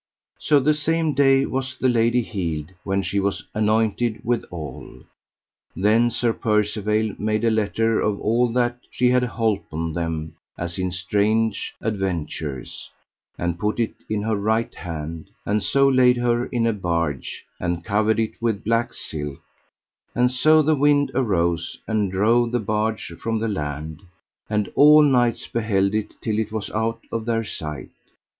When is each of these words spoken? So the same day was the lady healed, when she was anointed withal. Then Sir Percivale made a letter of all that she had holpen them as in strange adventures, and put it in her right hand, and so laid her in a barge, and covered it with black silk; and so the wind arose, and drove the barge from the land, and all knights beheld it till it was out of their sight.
So 0.39 0.59
the 0.59 0.73
same 0.73 1.13
day 1.13 1.45
was 1.45 1.77
the 1.77 1.87
lady 1.87 2.23
healed, 2.23 2.71
when 2.83 3.03
she 3.03 3.19
was 3.19 3.45
anointed 3.53 4.21
withal. 4.25 5.03
Then 5.75 6.09
Sir 6.09 6.33
Percivale 6.33 7.13
made 7.19 7.45
a 7.45 7.51
letter 7.51 7.99
of 8.01 8.19
all 8.19 8.51
that 8.53 8.79
she 8.89 9.09
had 9.11 9.21
holpen 9.21 9.93
them 9.93 10.37
as 10.57 10.79
in 10.79 10.91
strange 10.91 11.75
adventures, 11.81 12.89
and 13.37 13.59
put 13.59 13.79
it 13.79 13.93
in 14.09 14.23
her 14.23 14.35
right 14.35 14.73
hand, 14.73 15.29
and 15.45 15.61
so 15.61 15.87
laid 15.87 16.17
her 16.17 16.47
in 16.47 16.65
a 16.65 16.73
barge, 16.73 17.45
and 17.59 17.85
covered 17.85 18.19
it 18.19 18.41
with 18.41 18.63
black 18.63 18.95
silk; 18.95 19.39
and 20.15 20.31
so 20.31 20.63
the 20.63 20.73
wind 20.73 21.11
arose, 21.13 21.77
and 21.87 22.11
drove 22.11 22.51
the 22.51 22.59
barge 22.59 23.13
from 23.19 23.37
the 23.37 23.47
land, 23.47 24.01
and 24.49 24.67
all 24.73 25.03
knights 25.03 25.47
beheld 25.47 25.93
it 25.93 26.15
till 26.21 26.39
it 26.39 26.51
was 26.51 26.71
out 26.71 27.01
of 27.11 27.25
their 27.25 27.43
sight. 27.43 27.91